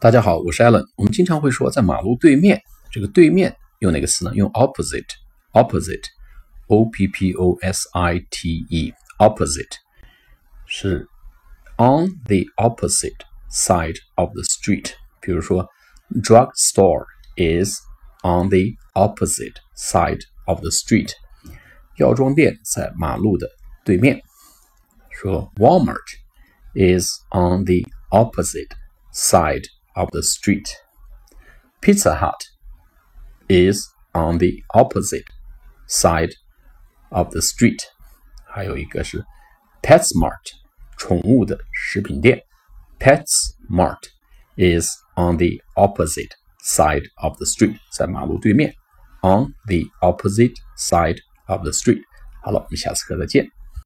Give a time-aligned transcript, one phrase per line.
[0.00, 0.84] 大家好，我是 Allen。
[0.96, 2.60] 我们经常会说在马路对面，
[2.90, 4.34] 这个对面用哪个词呢？
[4.34, 9.76] 用 opposite，opposite，o p p o s i t e，opposite
[10.66, 11.08] 是
[11.78, 13.16] on the opposite
[13.50, 14.92] side of the street。
[15.20, 15.66] 比如说，
[16.22, 17.06] drug store
[17.36, 17.80] is
[18.22, 21.12] on the opposite side of the street。
[21.96, 23.48] 药妆店在马路的
[23.84, 24.20] 对面。
[25.10, 26.18] 说 Walmart
[26.74, 28.70] is on the opposite
[29.14, 30.68] side of the street.
[31.80, 32.42] Pizza Hut
[33.48, 35.26] is on the opposite
[35.86, 36.32] side
[37.10, 37.82] of the street.
[38.46, 39.24] 还有一个是
[39.82, 40.40] PetSmart，
[40.96, 42.42] 宠物的食品店。
[42.98, 44.02] PetSmart
[44.56, 46.32] is on the opposite
[46.64, 48.74] side of the street，在马路对面。
[49.22, 52.02] On the opposite side of the street。
[52.42, 53.48] 好了，我们下次课再见。